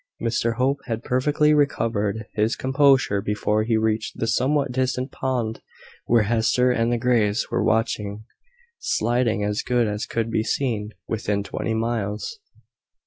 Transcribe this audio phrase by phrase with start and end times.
[0.19, 5.61] Mr Hope had perfectly recovered his composure before he reached the somewhat distant pond
[6.07, 8.25] where Hester and the Greys were watching
[8.79, 12.39] sliding as good as could be seen within twenty miles.